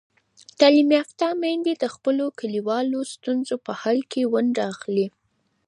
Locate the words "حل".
3.81-3.99